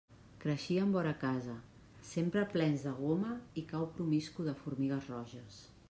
Creixien 0.43 0.85
a 0.89 0.93
vora 0.95 1.11
casa, 1.23 1.57
sempre 2.13 2.47
plens 2.55 2.87
de 2.87 2.95
goma 3.03 3.37
i 3.63 3.67
cau 3.75 3.89
promiscu 3.99 4.49
de 4.49 4.61
formigues 4.65 5.13
roges. 5.17 5.63